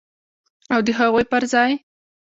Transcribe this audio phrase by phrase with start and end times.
[0.73, 1.71] او د هغوی پر ځای